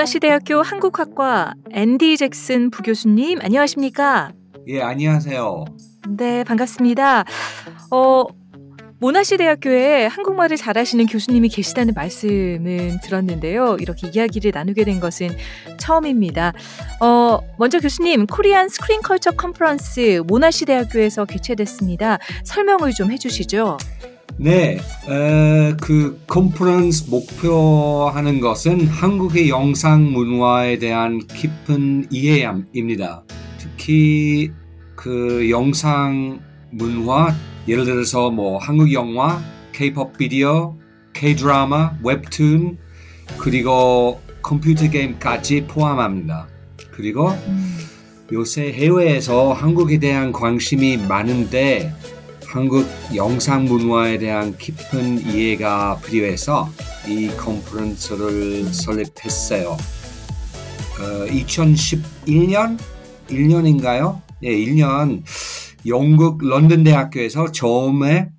모나시대학교 0.00 0.62
한국학과 0.62 1.52
앤디 1.72 2.16
잭슨 2.16 2.70
부교수님 2.70 3.38
안녕하십니까? 3.42 4.32
예, 4.68 4.80
안녕하세요. 4.80 5.66
네, 6.16 6.42
반갑습니다. 6.42 7.24
어, 7.90 8.24
모나시 8.98 9.36
대학교에 9.36 10.06
한국말을 10.06 10.56
잘하시는 10.56 11.04
교수님이 11.04 11.50
계시다는 11.50 11.92
말씀은 11.92 13.00
들었는데요. 13.02 13.76
이렇게 13.78 14.08
이야기를 14.08 14.52
나누게 14.54 14.84
된 14.84 15.00
것은 15.00 15.36
처음입니다. 15.76 16.54
어, 17.02 17.40
먼저 17.58 17.78
교수님, 17.78 18.24
코리안 18.26 18.70
스크린 18.70 19.02
컬처 19.02 19.32
컨퍼런스 19.32 20.22
모나시 20.26 20.64
대학교에서 20.64 21.26
개최됐습니다. 21.26 22.18
설명을 22.44 22.92
좀 22.92 23.12
해주시죠. 23.12 23.76
네, 24.42 24.78
어, 25.06 25.76
그 25.82 26.18
컨퍼런스 26.26 27.10
목표하는 27.10 28.40
것은 28.40 28.86
한국의 28.86 29.50
영상 29.50 30.12
문화에 30.12 30.78
대한 30.78 31.18
깊은 31.26 32.06
이해입니다. 32.10 33.22
특히 33.58 34.50
그 34.96 35.50
영상 35.50 36.40
문화 36.70 37.34
예를 37.68 37.84
들어서 37.84 38.30
뭐 38.30 38.56
한국 38.56 38.94
영화, 38.94 39.42
K-pop 39.72 40.16
비디오, 40.16 40.78
K-드라마, 41.12 41.98
웹툰 42.02 42.78
그리고 43.36 44.22
컴퓨터 44.40 44.88
게임까지 44.88 45.66
포함합니다. 45.66 46.48
그리고 46.92 47.28
요새 48.32 48.72
해외에서 48.72 49.52
한국에 49.52 49.98
대한 49.98 50.32
관심이 50.32 50.96
많은데 50.96 51.92
한국 52.50 52.84
영상 53.14 53.64
문화에 53.66 54.18
대한 54.18 54.58
깊은 54.58 55.20
이해가 55.20 56.00
필요해서 56.04 56.68
이 57.06 57.28
컨퍼런스를 57.28 58.64
설립했어요. 58.74 59.70
어, 59.70 61.26
2011년 61.28 62.76
1년인가요? 63.28 64.20
네, 64.42 64.48
1년 64.48 65.22
영국 65.86 66.42
런던 66.42 66.82
대학교에서 66.82 67.52
처음에 67.52 68.30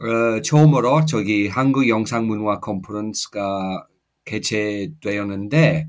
어, 0.00 0.42
처음으로 0.42 1.04
저기 1.04 1.46
한국 1.46 1.88
영상 1.88 2.26
문화 2.26 2.58
컨퍼런스가 2.58 3.86
개최되었는데 4.24 5.88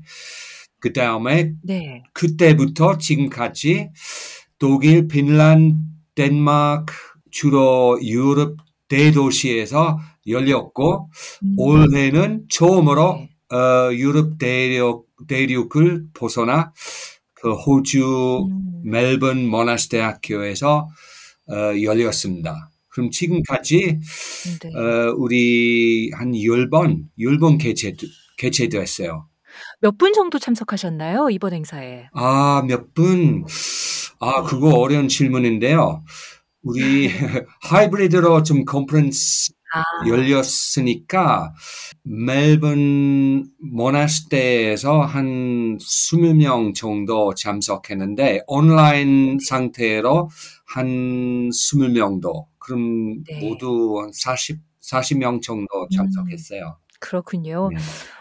그 0.78 0.92
다음에 0.92 1.50
네. 1.64 2.04
그때부터 2.12 2.98
지금까지 2.98 3.90
독일, 4.60 5.08
핀란드, 5.08 5.76
덴마크 6.14 7.13
주로 7.34 7.98
유럽 8.00 8.56
대도시에서 8.88 9.98
열렸고 10.28 11.10
음. 11.42 11.54
올해는 11.58 12.44
처음으로 12.48 13.18
네. 13.50 13.56
어, 13.56 13.92
유럽 13.92 14.38
대륙, 14.38 15.08
대륙을 15.26 16.04
벗어나 16.14 16.72
그 17.34 17.52
호주 17.52 18.46
음. 18.48 18.82
멜번 18.84 19.46
모나스 19.46 19.88
대학교에서 19.88 20.88
어, 21.50 21.54
열렸습니다. 21.82 22.70
그럼 22.88 23.10
지금까지 23.10 23.98
네. 24.62 24.68
어, 24.78 25.12
우리 25.16 26.12
한 26.14 26.30
10번, 26.32 27.02
10번 27.18 27.60
개최, 27.60 27.96
개최됐어요. 28.38 29.26
몇 29.80 29.98
분 29.98 30.12
정도 30.12 30.38
참석하셨나요? 30.38 31.30
이번 31.30 31.52
행사에. 31.52 32.08
아, 32.12 32.62
몇 32.66 32.94
분? 32.94 33.44
아, 34.20 34.42
그거 34.44 34.70
어려운 34.78 35.08
질문인데요. 35.08 36.04
우리 36.64 37.08
하이브리드로 37.62 38.42
좀 38.42 38.64
컨퍼런스 38.64 39.52
아, 39.74 39.82
열렸으니까 40.06 41.52
멜번 42.04 43.48
모나스대에서 43.58 45.00
한 45.02 45.78
20명 45.78 46.74
정도 46.74 47.34
참석했는데 47.34 48.42
온라인 48.46 49.38
상태로 49.40 50.30
한 50.66 51.50
20명도 51.50 52.46
그럼 52.58 53.24
네. 53.24 53.40
모두 53.40 54.00
한 54.00 54.10
40, 54.12 54.60
40명 54.80 55.42
정도 55.42 55.88
참석했어요. 55.94 56.78
그렇군요. 57.04 57.68
네. 57.70 57.76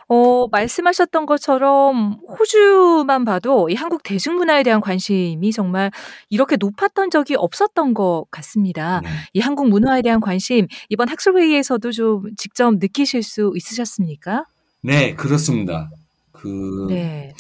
어, 0.10 0.48
말씀하셨던 0.50 1.26
것처럼 1.26 2.20
호주만 2.28 3.24
봐도 3.24 3.70
이 3.70 3.76
한국 3.76 4.04
대중문화에 4.04 4.64
대한 4.64 4.82
관심이 4.82 5.52
정말 5.54 5.90
이렇게 6.30 6.58
높았던 6.58 7.10
적이 7.10 7.36
없었던 7.36 7.94
것 7.94 8.26
같습니다. 8.30 9.00
네. 9.02 9.10
이 9.34 9.40
한국 9.40 9.70
문화에 9.70 10.02
대한 10.02 10.20
관심 10.20 10.68
이번 10.90 11.08
학술회의에서도 11.08 11.92
좀 11.92 12.24
직접 12.36 12.76
느끼실 12.76 13.24
수 13.24 13.54
있으셨습니까? 13.56 14.44
네, 14.82 15.16
그렇습니다. 15.16 15.90
그 16.34 16.88
네. 16.90 17.34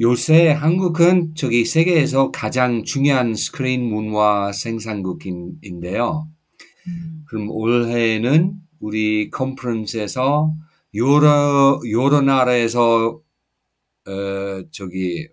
요새 0.00 0.50
한국은 0.50 1.34
저기 1.36 1.64
세계에서 1.64 2.32
가장 2.32 2.82
중요한 2.82 3.34
스크린 3.34 3.84
문화 3.84 4.50
생산국인데요. 4.50 6.26
음, 6.88 7.24
그럼 7.28 7.50
올해는 7.50 8.54
우리 8.80 9.30
컨퍼런스에서 9.30 10.52
여러 10.94 11.80
여러 11.90 12.20
나라에서 12.20 13.20
어 14.06 14.62
저기 14.72 15.28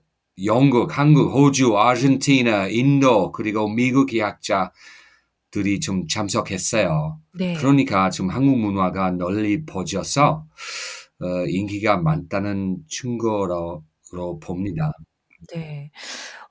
영국, 0.45 0.97
한국, 0.97 1.33
호주, 1.33 1.77
아르헨티나, 1.77 2.67
인도 2.69 3.31
그리고 3.33 3.67
미국의 3.69 4.21
학자들이 4.21 5.79
좀 5.81 6.07
참석했어요. 6.07 7.19
네. 7.37 7.55
그러니까 7.55 8.09
지금 8.09 8.29
한국 8.29 8.57
문화가 8.59 9.11
널리 9.11 9.65
퍼져서 9.65 10.45
어, 11.21 11.45
인기가 11.47 11.97
많다는 11.97 12.77
증거로 12.87 13.83
로 14.11 14.39
봅니다. 14.39 14.91
네. 15.53 15.91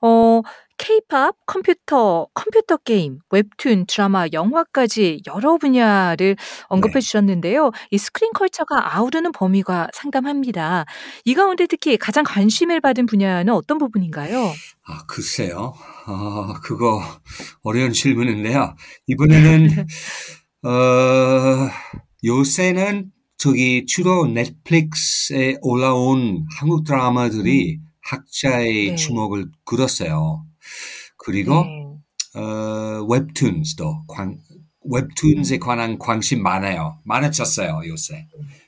어, 0.01 0.41
K-팝, 0.77 1.35
컴퓨터, 1.45 2.27
컴퓨터 2.33 2.77
게임, 2.77 3.19
웹툰, 3.31 3.85
드라마, 3.85 4.27
영화까지 4.31 5.21
여러 5.27 5.57
분야를 5.57 6.37
언급해 6.69 6.93
네. 6.93 6.99
주셨는데요. 7.01 7.71
이 7.91 7.97
스크린 7.97 8.31
컬처가 8.33 8.95
아우르는 8.95 9.33
범위가 9.33 9.89
상당합니다. 9.93 10.85
이 11.25 11.33
가운데 11.33 11.67
특히 11.67 11.97
가장 11.97 12.23
관심을 12.23 12.79
받은 12.79 13.07
분야는 13.07 13.53
어떤 13.53 13.77
부분인가요? 13.77 14.53
아, 14.85 15.03
글쎄요. 15.05 15.73
아, 16.05 16.53
그거 16.63 17.01
어려운 17.61 17.91
질문인데요. 17.91 18.73
이번에는 19.07 19.67
어, 20.63 21.69
요새는 22.23 23.11
저기 23.37 23.85
주로 23.85 24.27
넷플릭스에 24.27 25.57
올라온 25.61 26.45
한국 26.57 26.85
드라마들이 26.85 27.79
학자의 28.09 28.89
네. 28.89 28.95
주목을 28.95 29.51
끌었어요. 29.65 30.45
그리고 31.17 31.63
네. 31.63 32.39
어, 32.39 33.05
웹툰스도 33.09 34.05
관, 34.07 34.39
웹툰에 34.83 35.55
음. 35.55 35.59
관한 35.59 35.99
관심 35.99 36.41
많아요. 36.41 36.99
많아졌어요, 37.05 37.81
요새. 37.87 38.27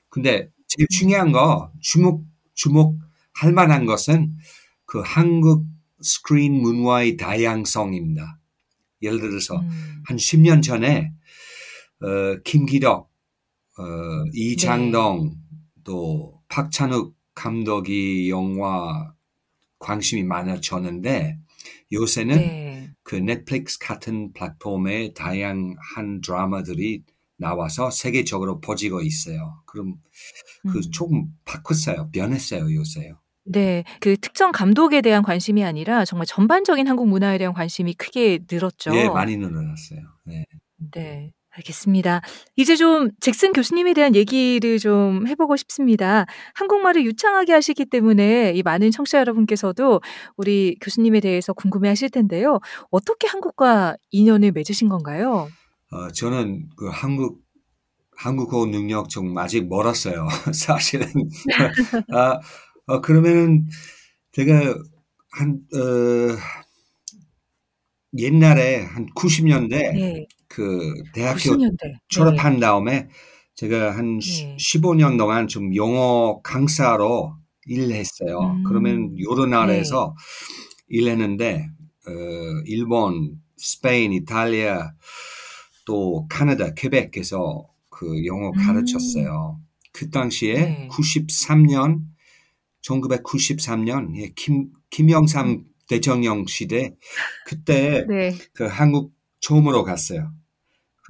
근데 0.09 0.49
제일 0.67 0.85
음. 0.85 0.87
중요한 0.91 1.31
거 1.31 1.71
주목 1.81 2.25
주목할 2.53 3.53
만한 3.53 3.85
것은 3.85 4.35
그 4.85 5.01
한국 5.03 5.65
스크린 6.01 6.61
문화의 6.61 7.17
다양성입니다. 7.17 8.39
예를 9.01 9.19
들어서 9.19 9.57
음. 9.57 10.03
한 10.05 10.17
10년 10.17 10.61
전에 10.61 11.11
어, 12.01 12.41
김기덕, 12.43 13.09
어, 13.77 13.83
이장동 14.33 15.35
또 15.83 16.41
박찬욱 16.47 17.15
감독이 17.33 18.29
영화 18.29 19.13
관심이 19.81 20.23
많아졌는데 20.23 21.37
요새는 21.91 22.35
네. 22.37 22.89
그 23.03 23.15
넷플릭스 23.15 23.77
같은 23.79 24.31
플랫폼에 24.31 25.13
다양한 25.13 26.21
드라마들이 26.23 27.03
나와서 27.37 27.89
세계적으로 27.89 28.61
퍼지고 28.61 29.01
있어요. 29.01 29.61
그럼 29.65 29.95
그 30.71 30.77
음. 30.77 30.91
조금 30.91 31.25
바꿨어요. 31.43 32.09
변했어요, 32.11 32.73
요새요. 32.73 33.19
네. 33.43 33.83
그 33.99 34.15
특정 34.17 34.51
감독에 34.51 35.01
대한 35.01 35.23
관심이 35.23 35.63
아니라 35.63 36.05
정말 36.05 36.27
전반적인 36.27 36.87
한국 36.87 37.07
문화에 37.07 37.39
대한 37.39 37.53
관심이 37.53 37.95
크게 37.95 38.41
늘었죠. 38.49 38.95
예, 38.95 39.09
많이 39.09 39.35
늘어났어요. 39.35 39.99
네. 40.25 40.45
네. 40.93 41.33
알겠습니다. 41.51 42.21
이제 42.55 42.75
좀 42.75 43.09
잭슨 43.19 43.51
교수님에 43.51 43.93
대한 43.93 44.15
얘기를 44.15 44.79
좀 44.79 45.27
해보고 45.27 45.57
싶습니다. 45.57 46.25
한국말을 46.55 47.03
유창하게 47.05 47.53
하시기 47.53 47.85
때문에 47.85 48.53
이 48.53 48.63
많은 48.63 48.91
청취자 48.91 49.19
여러분께서도 49.19 50.01
우리 50.37 50.77
교수님에 50.81 51.19
대해서 51.19 51.53
궁금해 51.53 51.89
하실 51.89 52.09
텐데요. 52.09 52.59
어떻게 52.89 53.27
한국과 53.27 53.97
인연을 54.11 54.51
맺으신 54.53 54.87
건가요? 54.87 55.49
어, 55.91 56.11
저는 56.11 56.69
그 56.77 56.87
한국 56.87 57.41
한국어 58.15 58.65
능력 58.67 59.09
좀 59.09 59.37
아직 59.37 59.67
멀었어요. 59.67 60.27
사실은. 60.53 61.07
아, 62.13 62.39
어, 62.85 63.01
그러면은 63.01 63.67
제가 64.31 64.75
한 65.31 65.61
어, 65.75 66.37
옛날에 68.17 68.83
한 68.83 69.07
90년대 69.15 69.69
네. 69.69 70.27
그 70.51 70.93
대학교 71.13 71.39
90년대. 71.39 71.93
졸업한 72.09 72.59
다음에 72.59 73.07
제가 73.55 73.95
한 73.95 74.19
네. 74.19 74.57
15년 74.57 75.17
동안 75.17 75.47
좀 75.47 75.73
영어 75.75 76.41
강사로 76.41 77.35
일했어요. 77.65 78.39
음. 78.39 78.63
그러면 78.63 79.15
여러 79.29 79.45
나라에서 79.45 80.13
일했는데 80.89 81.69
어, 82.07 82.11
일본, 82.65 83.39
스페인, 83.55 84.11
이탈리아 84.11 84.91
또 85.85 86.27
카나다, 86.29 86.73
퀘벡에서 86.73 87.67
그 87.89 88.25
영어 88.25 88.49
음. 88.49 88.53
가르쳤어요. 88.53 89.59
그 89.93 90.09
당시에 90.09 90.53
네. 90.53 90.87
93년 90.91 92.01
1993년 92.81 94.15
예, 94.17 94.31
김 94.35 94.71
김영삼 94.89 95.63
대통령 95.87 96.45
시대 96.47 96.95
그때 97.45 98.05
네. 98.09 98.35
그 98.53 98.65
한국 98.65 99.13
처음으로 99.39 99.83
갔어요. 99.83 100.31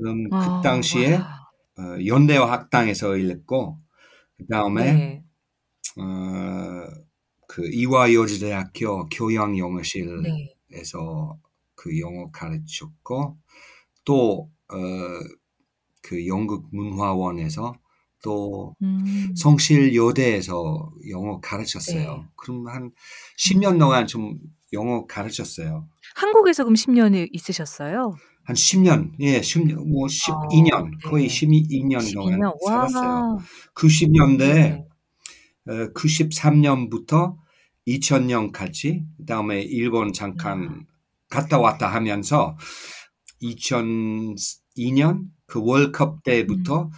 그럼 0.01 0.27
아, 0.31 0.62
그 0.62 0.68
당시에 0.68 1.13
와. 1.13 1.48
어, 1.77 2.06
연대와 2.06 2.51
학당에서 2.51 3.15
일했고 3.15 3.80
그 4.38 4.48
다음에 4.48 4.94
네. 4.94 5.24
어, 5.98 6.88
그 7.48 7.69
이화여자대학교 7.71 9.09
교양 9.09 9.57
영어실에서 9.57 10.19
네. 10.24 10.56
그 11.75 12.00
영어 12.00 12.31
가르쳤고 12.31 13.38
또 14.03 14.50
어, 14.69 14.75
그 16.01 16.27
영국 16.27 16.68
문화원에서 16.71 17.75
또 18.24 18.75
음. 18.81 19.33
성실 19.36 19.95
여대에서 19.95 20.92
영어 21.09 21.39
가르쳤어요. 21.39 22.18
네. 22.18 22.27
그럼 22.36 22.68
한 22.68 22.92
10년 23.38 23.80
동안 23.80 24.07
좀 24.07 24.39
영어 24.74 25.06
가르쳤어요. 25.06 25.88
한국에서 26.15 26.63
그럼 26.63 26.75
10년을 26.75 27.30
있으셨어요? 27.31 28.15
한 28.43 28.55
10년, 28.55 29.11
예, 29.19 29.41
10년, 29.41 29.88
뭐 29.88 30.07
12년, 30.07 30.89
네. 30.89 30.97
거의 31.09 31.27
12년 31.27 32.13
동안 32.13 32.39
12년. 32.39 32.65
살았어요. 32.65 33.09
와. 33.09 33.38
90년대, 33.75 34.38
네. 34.38 34.85
어, 35.67 35.93
93년부터 35.93 37.38
2000년까지, 37.88 39.05
그 39.17 39.25
다음에 39.25 39.61
일본 39.61 40.13
잠깐 40.13 40.85
갔다 41.29 41.59
왔다 41.59 41.88
하면서 41.88 42.57
2002년 43.41 45.25
그 45.47 45.61
월컵 45.63 46.23
때부터 46.23 46.89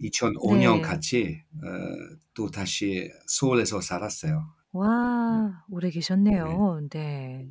2005년까지 0.00 1.38
어, 1.38 2.16
또 2.34 2.50
다시 2.50 3.10
서울에서 3.26 3.80
살았어요. 3.80 4.44
와, 4.72 5.64
오래 5.70 5.90
계셨네요. 5.90 6.80
네. 6.90 7.46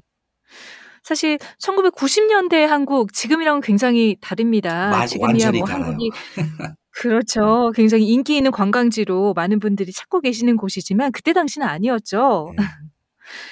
사실 1.03 1.37
1990년대 1.59 2.61
한국 2.65 3.13
지금이랑은 3.13 3.61
굉장히 3.61 4.15
다릅니다. 4.21 4.89
마- 4.89 5.05
지금이야 5.05 5.27
완전히 5.27 5.59
뭐 5.59 5.67
달라요. 5.67 5.85
한국이 5.87 6.09
그렇죠. 6.95 7.71
굉장히 7.75 8.07
인기 8.07 8.37
있는 8.37 8.51
관광지로 8.51 9.33
많은 9.33 9.59
분들이 9.59 9.91
찾고 9.91 10.21
계시는 10.21 10.57
곳이지만 10.57 11.11
그때 11.11 11.33
당시는 11.33 11.67
아니었죠. 11.67 12.53
네. 12.57 12.63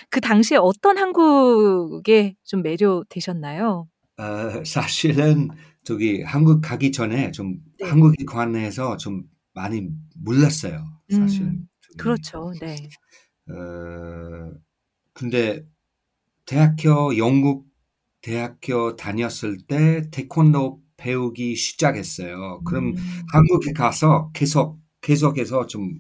그 0.10 0.22
당시에 0.22 0.58
어떤 0.58 0.98
한국에 0.98 2.36
좀 2.44 2.62
매료되셨나요? 2.62 3.88
어, 4.18 4.64
사실은 4.66 5.50
저기 5.84 6.22
한국 6.22 6.62
가기 6.62 6.92
전에 6.92 7.32
좀 7.32 7.56
네. 7.80 7.90
한국에 7.90 8.24
관해서 8.26 8.96
좀 8.98 9.24
많이 9.54 9.90
몰랐어요. 10.24 10.84
사실. 11.10 11.42
음, 11.44 11.68
그렇죠. 11.98 12.54
네. 12.62 12.76
어, 13.50 14.52
근데 15.14 15.64
대학교 16.46 17.18
영국 17.18 17.68
대학교 18.22 18.96
다녔을 18.96 19.58
때 19.68 20.10
태권도 20.12 20.82
배우기 20.98 21.56
시작했어요. 21.56 22.62
그럼 22.66 22.94
음, 22.98 23.22
한국에 23.34 23.74
가서 23.74 24.32
계속 24.34 24.80
계속해서 25.02 25.66
좀 25.68 26.00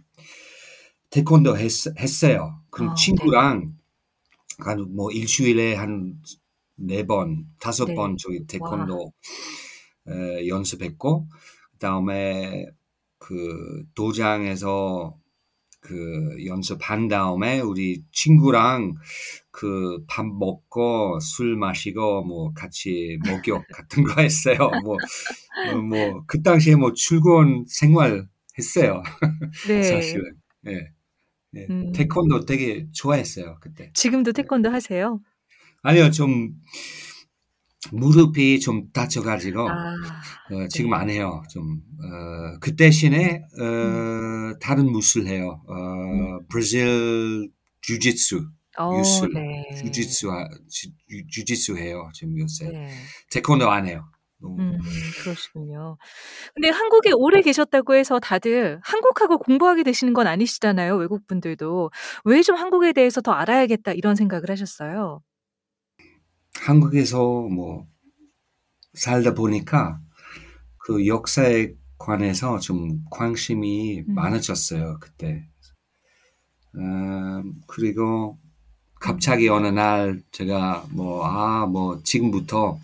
태권도 1.10 1.58
했, 1.58 1.70
했어요. 2.00 2.62
그럼 2.70 2.92
아, 2.92 2.94
친구랑 2.94 3.74
한뭐 4.60 5.12
일주일에 5.12 5.76
한 5.76 6.16
네 6.78 7.04
번, 7.06 7.46
다섯 7.60 7.86
네. 7.88 7.96
번 7.96 8.18
저기 8.18 8.46
태권도 8.48 9.14
에, 10.10 10.48
연습했고 10.48 11.28
그다음에 11.74 12.66
그 13.20 13.86
도장에서 13.96 15.18
그 15.82 16.38
연습한 16.46 17.08
다음에 17.10 17.60
우리 17.62 18.04
친구랑 18.12 18.96
그 19.52 20.00
밥 20.08 20.26
먹고 20.26 21.20
술 21.22 21.58
마시고 21.58 22.24
뭐 22.24 22.54
같이 22.54 23.18
목욕 23.26 23.66
같은 23.74 24.04
거 24.04 24.22
했어요. 24.22 24.58
뭐 24.84 24.98
뭐 25.90 26.26
그 26.28 26.42
당시에 26.44 26.76
뭐 26.76 26.94
출근 26.94 27.66
생활 27.68 28.28
했어요. 28.58 29.04
네. 29.68 29.84
사실은. 29.84 30.34
예. 30.68 30.92
예. 31.56 31.68
음. 31.70 31.92
태권도 31.94 32.46
되게 32.46 32.88
좋아했어요, 32.94 33.58
그때. 33.62 33.92
지금도 33.94 34.32
태권도 34.34 34.70
하세요? 34.72 35.20
아니요, 35.84 36.12
좀 36.12 36.54
무릎이 37.92 38.60
좀 38.60 38.92
다쳐가지고 38.92 39.68
아, 39.70 39.96
어, 40.52 40.68
지금 40.70 40.92
네. 40.92 40.98
안 40.98 41.10
해요. 41.10 41.42
좀 41.50 41.82
어, 42.04 42.60
그 42.60 42.76
대신에 42.76 43.44
어, 43.60 43.64
음. 43.64 44.60
다른 44.60 44.92
무술 44.92 45.28
해요. 45.28 45.62
어, 45.68 46.40
브라질 46.48 47.50
주짓수, 47.82 48.48
어, 48.88 48.98
유술, 49.00 49.30
네. 49.34 49.64
주짓수 49.84 50.30
주- 50.70 50.90
주짓수 51.30 51.78
해요. 51.78 52.10
지금 52.14 52.38
요새 52.40 52.72
네. 52.72 52.90
태권도 53.32 53.70
안 53.70 53.88
해요. 53.88 54.06
너무 54.40 54.58
음, 54.60 54.80
그러시군요. 55.24 55.98
근데 56.56 56.70
한국에 56.70 57.12
오래 57.14 57.42
계셨다고 57.42 57.96
해서 57.96 58.20
다들 58.20 58.80
한국하고 58.84 59.38
공부하게 59.40 59.84
되시는 59.84 60.14
건 60.14 60.28
아니시잖아요, 60.28 60.96
외국 60.98 61.28
분들도. 61.28 61.92
왜 62.26 62.42
좀 62.44 62.56
한국에 62.58 62.94
대해서 62.94 63.22
더 63.22 63.32
알아야겠다 63.34 63.94
이런 63.94 64.16
생각을 64.16 64.50
하셨어요? 64.52 65.22
한국에서 66.56 67.20
뭐 67.50 67.88
살다 68.94 69.34
보니까 69.34 70.00
그 70.78 71.08
역사에 71.08 71.74
관해서 71.98 72.60
좀 72.60 73.06
관심이 73.12 74.06
음. 74.08 74.16
많아졌어요, 74.16 75.00
그때. 75.02 75.48
음, 76.76 77.54
그리고 77.68 78.40
갑자기 79.02 79.50
어느 79.50 79.68
날 79.68 80.22
제가 80.32 80.86
뭐, 80.92 81.26
아, 81.26 81.66
뭐, 81.66 82.02
지금부터, 82.04 82.80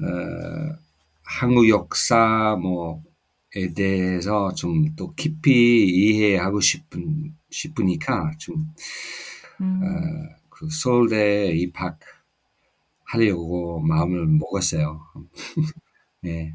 어, 0.00 0.76
한국 1.24 1.68
역사 1.68 2.56
뭐에 2.60 3.72
대해서 3.74 4.52
좀 4.54 4.94
또 4.96 5.14
깊이 5.14 5.84
이해하고 5.88 6.60
싶은, 6.60 7.34
싶으니까 7.50 8.32
좀, 8.38 8.72
음, 9.60 9.80
어, 9.82 10.36
그 10.50 10.68
서울대에 10.70 11.52
입학 11.56 11.98
하려고 13.04 13.80
마음을 13.80 14.26
먹었어요. 14.26 15.00
네. 16.22 16.54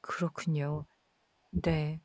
그렇군요. 0.00 0.86
네. 1.52 2.00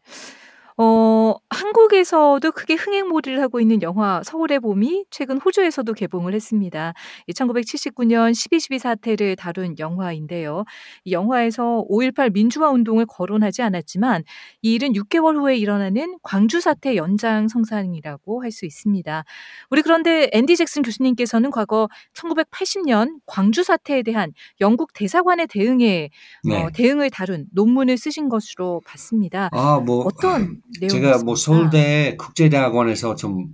어, 0.77 1.36
한국에서도 1.53 2.51
크게 2.51 2.75
흥행몰이를 2.75 3.41
하고 3.41 3.60
있는 3.60 3.81
영화 3.81 4.22
서울의 4.24 4.60
봄이 4.62 5.05
최근 5.12 5.38
호주에서도 5.38 5.91
개봉을 5.93 6.33
했습니다. 6.33 6.93
이 7.27 7.33
1979년 7.33 8.31
12.12 8.31 8.79
사태를 8.79 9.36
다룬 9.36 9.77
영화인데요. 9.79 10.63
이 11.03 11.12
영화에서 11.12 11.86
5.18 11.89 12.33
민주화 12.33 12.69
운동을 12.69 13.05
거론하지 13.05 13.62
않았지만 13.62 14.24
이 14.62 14.74
일은 14.74 14.93
6개월 14.93 15.36
후에 15.38 15.57
일어나는 15.57 16.17
광주 16.24 16.62
사태 16.62 16.95
연장성상이라고 16.95 18.41
할 18.41 18.53
수 18.53 18.65
있습니다. 18.65 19.25
우리 19.69 19.81
그런데 19.81 20.29
앤디 20.31 20.55
잭슨 20.55 20.81
교수님께서는 20.83 21.51
과거 21.51 21.89
1980년 22.13 23.17
광주 23.25 23.63
사태에 23.63 24.03
대한 24.03 24.31
영국 24.62 24.93
대사관의 24.93 25.48
대응에 25.48 26.10
네. 26.43 26.63
어, 26.63 26.69
대응을 26.74 27.10
다룬 27.10 27.48
논문을 27.51 27.98
쓰신 27.98 28.29
것으로 28.29 28.81
봤습니다. 28.86 29.50
아, 29.51 29.79
뭐, 29.79 30.05
어떤 30.05 30.62
제가 30.89 31.24
뭐? 31.24 31.36
서울대 31.43 32.15
국제대학원에서 32.17 33.15
좀 33.15 33.50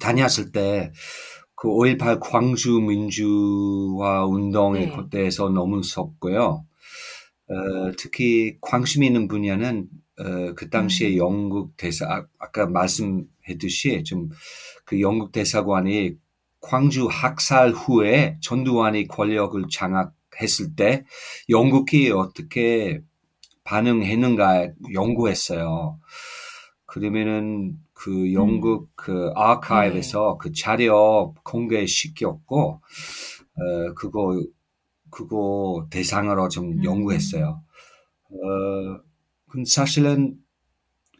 다녔을 0.00 0.52
때 0.52 0.92
그 1.62 1.68
5.18 1.68 2.18
광주 2.20 2.80
민주화 2.80 4.26
운동에 4.26 4.86
네. 4.86 4.96
그때에서 4.96 5.48
너무 5.48 5.84
썼고요. 5.84 6.66
어, 7.48 7.92
특히 7.96 8.56
관심 8.60 9.04
있는 9.04 9.28
분야는 9.28 9.86
어, 10.18 10.54
그 10.56 10.70
당시에 10.70 11.10
음. 11.10 11.18
영국 11.18 11.76
대사 11.76 12.06
아, 12.06 12.26
아까 12.40 12.66
말씀했듯이 12.66 14.02
좀 14.02 14.30
그 14.84 15.00
영국 15.00 15.30
대사관이 15.30 16.16
광주 16.60 17.06
학살 17.06 17.70
후에 17.70 18.38
전두환이 18.40 19.06
권력을 19.06 19.62
장악했을 19.70 20.74
때 20.74 21.04
영국이 21.48 22.10
어떻게 22.10 23.00
반응했는가 23.62 24.70
연구했어요. 24.92 26.00
그러면은 26.92 27.78
그 27.94 28.34
영국 28.34 28.90
그 28.94 29.32
아카이브에서 29.34 30.36
그 30.36 30.52
자료 30.52 31.32
공개시켰고 31.42 32.82
어 33.54 33.94
그거 33.94 34.44
그거 35.08 35.86
대상으로 35.90 36.50
좀 36.50 36.72
음. 36.72 36.84
연구했어요. 36.84 37.62
어, 38.30 39.00
근 39.48 39.64
사실은 39.64 40.34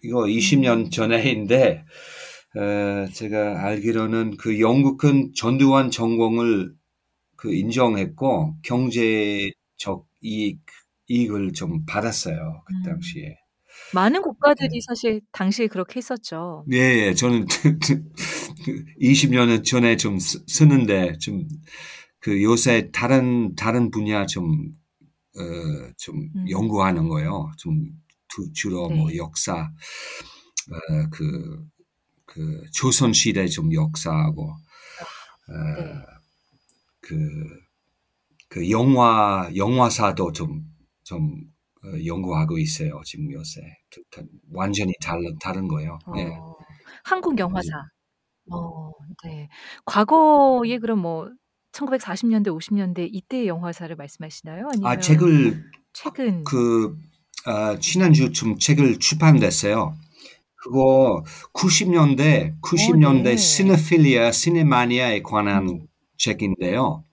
이거 0.04 0.26
20년 0.26 0.92
전에인데 0.92 1.86
어, 2.54 3.06
제가 3.14 3.64
알기로는 3.64 4.36
그 4.36 4.60
영국은 4.60 5.32
전두환 5.34 5.90
전공을 5.90 6.74
그 7.36 7.54
인정했고 7.54 8.56
경제적 8.62 10.06
이익 10.20 10.60
이익을 11.08 11.54
좀 11.54 11.86
받았어요 11.86 12.62
그 12.66 12.74
음. 12.74 12.82
당시에. 12.82 13.41
많은 13.94 14.22
국가들이 14.22 14.68
네. 14.68 14.78
사실 14.86 15.20
당시에 15.32 15.66
그렇게 15.66 15.98
했었죠. 15.98 16.64
네, 16.66 17.08
예, 17.08 17.14
저는 17.14 17.46
20년 19.00 19.64
전에 19.64 19.96
좀 19.96 20.18
쓰, 20.18 20.42
쓰는데 20.46 21.18
좀 21.18 21.48
그 22.22 22.40
요새 22.42 22.88
다른 22.92 23.54
다른 23.56 23.90
분야 23.90 24.24
좀 24.26 24.72
어, 25.36 25.92
좀 25.98 26.30
음. 26.36 26.48
연구하는 26.48 27.08
거예요. 27.08 27.50
좀 27.58 27.90
두, 28.28 28.52
주로 28.52 28.88
네. 28.88 28.94
뭐 28.94 29.16
역사 29.16 29.56
어, 29.58 31.08
그, 31.10 31.66
그 32.24 32.62
조선 32.72 33.12
시대 33.12 33.48
좀 33.48 33.74
역사하고 33.74 34.44
어, 34.50 35.52
네. 35.52 35.94
그, 37.00 37.16
그 38.48 38.70
영화 38.70 39.50
영화사도 39.56 40.30
좀좀 40.30 40.54
어, 41.10 41.20
연구하고 42.06 42.58
있어요. 42.58 43.00
지금 43.04 43.32
요새 43.32 43.60
완전히 44.52 44.92
다른 45.02 45.36
다른 45.40 45.68
거예요. 45.68 45.98
네. 46.14 46.26
어, 46.36 46.56
한국 47.04 47.38
영화사. 47.38 47.84
어, 48.50 48.92
네. 49.24 49.48
과거에 49.84 50.78
그럼 50.78 51.00
뭐 51.00 51.30
1940년대, 51.72 52.48
50년대 52.48 53.08
이때의 53.10 53.48
영화사를 53.48 53.94
말씀하시나요? 53.96 54.68
아니면 54.72 54.90
아 54.90 54.98
책을 54.98 55.64
최근 55.92 56.44
그 56.44 56.96
아, 57.46 57.78
지난주쯤 57.78 58.58
책을 58.58 58.98
출판됐어요. 58.98 59.94
그거 60.54 61.24
90년대 61.52 62.60
90년대 62.60 63.24
네. 63.24 63.36
시네필리아 63.36 64.30
시네마니아에 64.30 65.22
관한 65.22 65.68
음. 65.68 65.86
책인데요. 66.18 67.04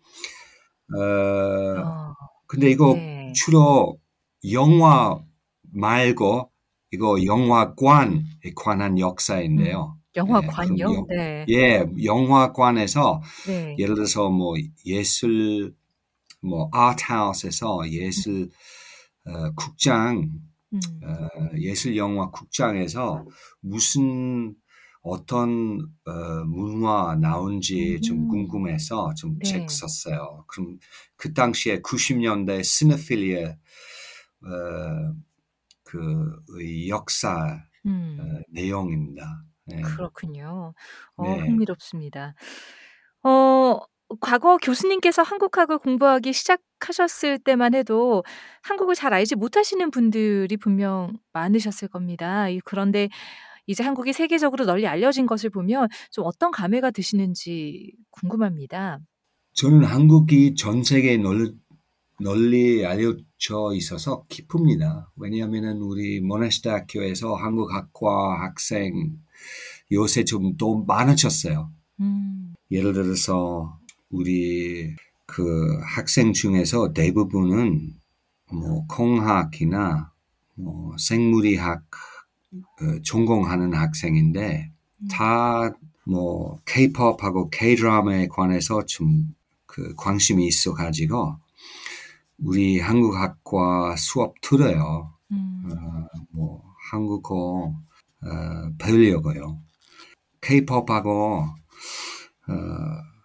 어, 0.96 1.02
어, 1.02 2.14
근데 2.48 2.70
이거 2.70 2.94
네. 2.94 3.32
주로 3.34 3.98
영화 4.52 5.20
말고 5.72 6.52
이거 6.92 7.24
영화관에 7.24 8.24
관한 8.56 8.98
역사인데요. 9.00 9.98
영화관요? 10.16 10.76
그럼 10.76 10.80
영- 10.80 11.08
네. 11.08 11.46
예, 11.50 11.86
영화관에서 12.04 13.22
네. 13.48 13.76
예를 13.78 13.96
들어서 13.96 14.30
뭐 14.30 14.56
예술 14.86 15.74
뭐 16.42 16.70
아트하우스에서 16.72 17.90
예술 17.92 18.50
어, 19.26 19.52
국장 19.56 20.32
음. 20.74 20.80
어, 21.04 21.50
예술 21.60 21.96
영화 21.98 22.30
국장에서 22.32 23.26
무슨 23.62 24.56
어떤 25.02 25.80
어, 26.06 26.44
문화 26.46 27.16
나온지 27.16 28.02
좀 28.02 28.24
음. 28.24 28.28
궁금해서 28.30 29.14
좀 29.16 29.38
네. 29.40 29.50
책 29.50 29.70
썼어요. 29.70 30.44
그럼 30.48 30.80
그 31.18 31.34
당시에 31.34 31.82
90년대 31.82 32.64
시네필리아 32.64 33.56
어, 34.46 35.14
그의 35.84 36.90
역사 36.90 37.60
음. 37.86 38.18
어, 38.20 38.42
내용입니다. 38.50 39.44
네. 39.66 39.82
그렇군요. 39.82 40.74
어, 41.18 41.24
네. 41.24 41.40
흥미롭습니다. 41.40 42.36
어, 43.24 43.80
과거 44.22 44.58
교수님께서 44.58 45.22
한국학을 45.22 45.78
공부하기 45.78 46.34
시작하셨을 46.34 47.40
때만 47.40 47.76
해도 47.76 48.24
한국을 48.64 48.96
잘 48.96 49.14
알지 49.14 49.36
못하시는 49.36 49.92
분들이 49.92 50.58
분명 50.58 51.14
많으셨을 51.34 51.88
겁니다. 51.90 52.50
이- 52.50 52.60
그런데 52.66 53.10
이제 53.68 53.84
한국이 53.84 54.14
세계적으로 54.14 54.66
널리 54.66 54.88
알려진 54.88 55.28
것을 55.28 55.50
보면 55.52 55.90
좀 56.12 56.26
어떤 56.26 56.52
감회가 56.52 56.92
드시는지 56.92 57.94
궁금합니다. 58.12 59.00
저는 59.54 59.84
한국이 59.84 60.56
전 60.56 60.84
세계에 60.84 61.18
널, 61.18 61.54
널리 62.20 62.86
알려 62.86 63.16
져 63.40 63.74
있어서 63.74 64.26
기쁩니다. 64.30 65.12
왜냐하면 65.16 65.78
우리 65.78 66.22
모나시대 66.22 66.70
학교에서 66.70 67.34
한국학과 67.36 68.42
학생 68.42 69.18
요새 69.92 70.24
좀 70.26 70.58
더 70.58 70.76
많아졌어요. 70.76 71.72
음, 72.02 72.54
예를 72.70 72.94
들어서 72.94 73.80
우리 74.12 74.96
그 75.26 75.80
학생 75.84 76.34
중에서 76.34 76.94
대부분은 76.94 77.94
뭐 78.52 78.86
공학이나 78.88 80.12
뭐 80.56 80.96
생물이학 80.98 81.84
어, 82.54 83.02
전공하는 83.04 83.74
학생인데 83.74 84.72
음. 85.02 85.08
다뭐 85.08 86.60
K-팝하고 86.66 87.50
K-드라마에 87.50 88.28
관해서 88.28 88.86
좀 88.86 89.40
그 89.70 89.94
관심이 89.96 90.48
있어 90.48 90.74
가지고 90.74 91.38
우리 92.44 92.80
한국학과 92.80 93.96
수업 93.98 94.36
들어요. 94.42 95.14
음, 95.32 95.64
어, 95.66 96.06
뭐 96.32 96.64
한국어 96.92 97.74
어, 98.22 98.72
배우려고요. 98.80 99.60
K-팝하고 100.42 101.46
어, 102.48 102.54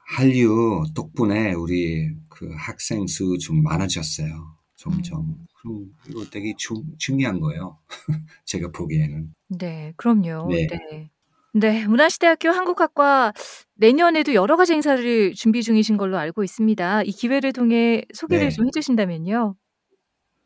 한류 0.06 0.84
덕분에 0.94 1.52
우리 1.54 2.10
그 2.28 2.50
학생 2.56 3.06
수 3.06 3.38
좀 3.38 3.62
많아졌어요. 3.62 4.56
점점. 4.76 5.20
음. 5.22 5.46
그럼 5.62 5.86
이거 6.08 6.24
되게 6.30 6.54
중, 6.58 6.84
중요한 6.98 7.40
거예요. 7.40 7.78
제가 8.44 8.70
보기에는. 8.70 9.34
네, 9.48 9.92
그럼요. 9.96 10.48
네. 10.50 10.66
네. 10.66 11.10
네, 11.56 11.86
문화시대학교 11.86 12.48
한국학과 12.48 13.32
내년에도 13.76 14.34
여러 14.34 14.56
가지 14.56 14.72
행사를 14.72 15.32
준비 15.34 15.62
중이신 15.62 15.96
걸로 15.96 16.18
알고 16.18 16.42
있습니다. 16.42 17.04
이 17.04 17.12
기회를 17.12 17.52
통해 17.52 18.02
소개를 18.12 18.48
네. 18.48 18.50
좀 18.50 18.66
해주신다면요. 18.66 19.54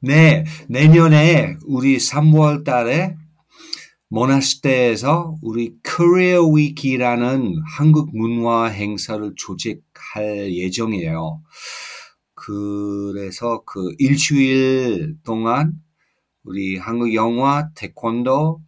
네, 0.03 0.45
내년에 0.69 1.57
우리 1.67 1.97
3월 1.97 2.63
달에 2.63 3.17
모나스테에서 4.11 5.37
우리 5.41 5.77
코리아 5.83 6.41
위키라는 6.43 7.55
한국 7.67 8.15
문화 8.15 8.67
행사를 8.67 9.33
조직할 9.35 10.53
예정이에요. 10.53 11.43
그래서 12.35 13.63
그 13.65 13.95
일주일 13.99 15.17
동안 15.25 15.73
우리 16.45 16.77
한국 16.77 17.15
영화, 17.15 17.71
태권도, 17.75 18.61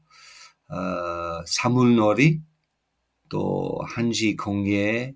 어, 0.71 1.45
사물놀이, 1.47 2.41
또 3.29 3.79
한지 3.87 4.37
공예, 4.37 5.15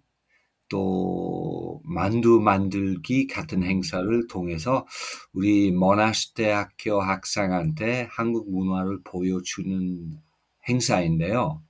또 0.68 1.80
만두 1.84 2.40
만들기 2.40 3.26
같은 3.26 3.62
행사를 3.62 4.26
통해서 4.28 4.86
우리 5.32 5.70
모나스테 5.70 6.50
학교 6.50 7.00
학생한테 7.00 8.08
한국 8.10 8.50
문화를 8.50 9.00
보여주는 9.04 10.18
행사인데요. 10.68 11.62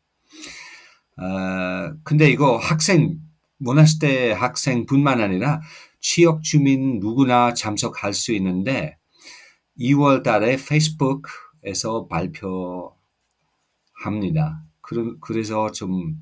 어, 1.16 1.94
근데 2.02 2.30
이거 2.30 2.56
학생, 2.56 3.18
모나스테 3.58 4.32
학생뿐만 4.32 5.20
아니라 5.20 5.60
지역 6.00 6.42
주민 6.42 6.98
누구나 7.00 7.54
참석할 7.54 8.14
수 8.14 8.32
있는데 8.32 8.96
2월 9.78 10.22
달에 10.22 10.56
페이스북에서 10.56 12.06
발표 12.08 12.93
합니다. 14.06 14.62
그러- 14.80 15.16
그래서 15.20 15.70
좀 15.73 16.16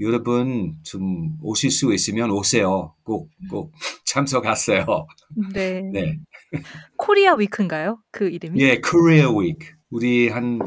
여러분 0.00 0.76
좀 0.82 1.36
오실 1.42 1.70
수 1.70 1.92
있으면 1.94 2.30
오세요. 2.30 2.94
꼭, 3.02 3.30
꼭 3.50 3.72
참석하세요. 4.04 4.84
네. 5.54 5.80
네. 5.92 6.18
코리아 6.96 7.34
위크인가요? 7.34 7.98
그 8.10 8.28
이름이? 8.28 8.60
예, 8.60 8.80
Korea 8.80 9.28
Week. 9.34 9.70
우리 9.90 10.28
한, 10.28 10.58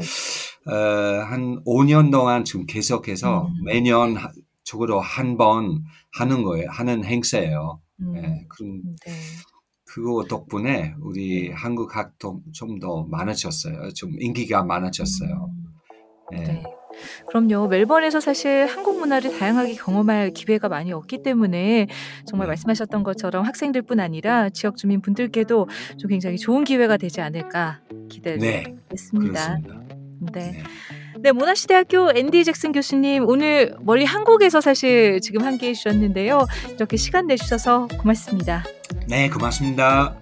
어, 0.66 0.72
한 0.74 1.62
5년 1.64 2.10
동안 2.10 2.44
지금 2.44 2.66
계속해서 2.66 3.46
음. 3.46 3.64
매년 3.64 4.16
하- 4.16 4.32
적어도 4.64 5.00
한 5.00 5.36
번 5.36 5.84
하는 6.12 6.42
거예요. 6.42 6.68
하는 6.70 7.04
행사예요. 7.04 7.80
음, 8.00 8.16
예, 8.16 8.44
그럼 8.48 8.82
네. 9.06 9.12
그거 9.84 10.24
덕분에 10.28 10.94
우리 11.00 11.48
네. 11.48 11.52
한국 11.54 11.96
학도 11.96 12.42
좀 12.52 12.78
더 12.80 13.04
많아졌어요. 13.04 13.92
좀 13.94 14.12
인기가 14.20 14.62
많아졌어요. 14.64 15.50
음, 16.32 16.38
예. 16.38 16.42
네. 16.42 16.62
그럼요. 17.28 17.68
멜번에서 17.68 18.20
사실 18.20 18.66
한국 18.66 18.98
문화를 18.98 19.38
다양하게 19.38 19.74
경험할 19.74 20.32
기회가 20.32 20.68
많이 20.68 20.92
없기 20.92 21.22
때문에 21.22 21.86
정말 22.26 22.46
네. 22.46 22.50
말씀하셨던 22.50 23.04
것처럼 23.04 23.44
학생들뿐 23.46 24.00
아니라 24.00 24.48
지역 24.50 24.76
주민 24.76 25.00
분들께도 25.00 25.68
좀 25.98 26.08
굉장히 26.08 26.36
좋은 26.36 26.64
기회가 26.64 26.96
되지 26.96 27.20
않을까 27.20 27.80
네, 28.22 28.74
했습니다. 28.92 29.58
그렇습니다. 29.58 29.80
네. 30.32 30.40
네. 30.52 30.62
네, 31.22 31.32
모나시대학교 31.32 32.12
앤디 32.14 32.44
잭슨 32.44 32.72
교수님 32.72 33.26
오늘 33.26 33.74
멀리 33.80 34.04
한국에서 34.04 34.60
사실 34.60 35.20
지금 35.20 35.42
함께 35.44 35.68
해 35.68 35.74
주셨는데요. 35.74 36.46
이렇게 36.74 36.96
시간 36.96 37.26
내주셔서 37.26 37.88
고맙습니다. 37.98 38.64
네, 39.06 39.28
고맙습니다. 39.28 40.16